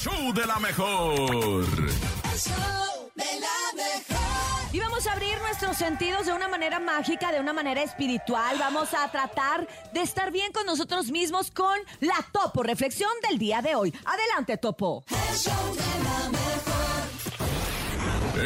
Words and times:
show 0.00 0.32
de 0.32 0.46
la 0.46 0.58
mejor. 0.58 1.66
El 1.66 2.38
show 2.38 3.10
de 3.14 3.24
la 3.38 3.74
mejor. 3.76 4.72
Y 4.72 4.80
vamos 4.80 5.06
a 5.06 5.12
abrir 5.12 5.38
nuestros 5.42 5.76
sentidos 5.76 6.24
de 6.24 6.32
una 6.32 6.48
manera 6.48 6.80
mágica, 6.80 7.30
de 7.30 7.38
una 7.38 7.52
manera 7.52 7.82
espiritual. 7.82 8.56
Vamos 8.58 8.94
a 8.94 9.10
tratar 9.10 9.68
de 9.92 10.00
estar 10.00 10.30
bien 10.30 10.52
con 10.52 10.64
nosotros 10.64 11.10
mismos 11.10 11.50
con 11.50 11.78
la 12.00 12.16
Topo 12.32 12.62
Reflexión 12.62 13.10
del 13.28 13.38
día 13.38 13.60
de 13.60 13.74
hoy. 13.74 13.94
Adelante, 14.06 14.56
Topo. 14.56 15.04
El 15.10 15.36
show 15.36 15.74
de 15.74 16.04
la 16.04 16.30
mejor. 16.30 16.80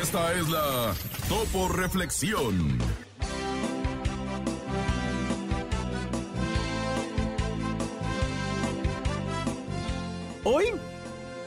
Esta 0.00 0.32
es 0.34 0.48
la 0.48 0.94
Topo 1.28 1.66
Reflexión. 1.66 2.78
Hoy, 10.44 10.72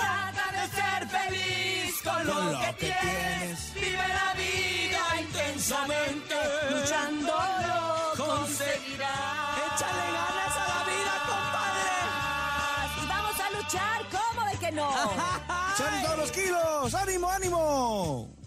Trata 0.00 0.44
de 0.56 0.64
ser 0.76 1.00
feliz 1.08 2.02
con 2.02 2.26
lo, 2.26 2.34
Con 2.34 2.52
lo 2.52 2.60
que, 2.60 2.66
que 2.66 2.94
tienes. 2.94 3.74
Vive 3.74 4.08
la 4.20 4.34
vida 4.34 5.02
intensamente. 5.20 6.34
Luchando 6.70 7.32
lo 7.68 8.24
conseguirás. 8.24 9.58
Échale 9.66 10.06
ganas 10.18 10.54
a 10.56 10.64
la 10.72 10.80
vida, 10.90 11.14
compadre. 11.30 11.96
Y 13.02 13.06
vamos 13.06 13.36
a 13.40 13.50
luchar, 13.56 13.98
¿cómo 14.16 14.46
de 14.50 14.58
que 14.58 14.72
no? 14.72 14.90
¡Son 15.78 16.02
todos 16.02 16.18
los 16.18 16.30
kilos! 16.32 16.94
¡Ánimo, 16.94 17.30
ánimo! 17.30 18.39